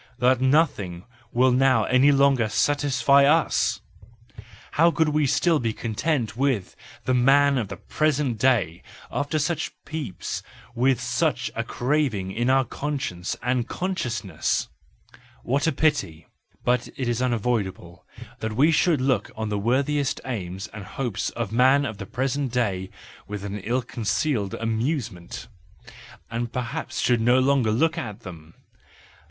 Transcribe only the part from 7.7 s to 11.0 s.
present day after such peeps, and with